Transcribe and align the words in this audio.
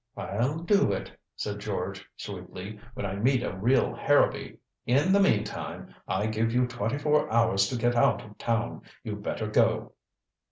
"I'll 0.17 0.57
do 0.57 0.91
it," 0.91 1.11
said 1.35 1.59
George 1.59 2.03
sweetly, 2.17 2.79
"when 2.95 3.05
I 3.05 3.17
meet 3.17 3.43
a 3.43 3.55
real 3.55 3.93
Harrowby. 3.93 4.57
In 4.87 5.13
the 5.13 5.19
meantime, 5.19 5.93
I 6.07 6.25
give 6.25 6.51
you 6.51 6.65
twenty 6.65 6.97
four 6.97 7.31
hours 7.31 7.67
to 7.67 7.75
get 7.77 7.95
out 7.95 8.23
of 8.25 8.35
town. 8.39 8.81
You'd 9.03 9.21
better 9.21 9.45
go." 9.45 9.91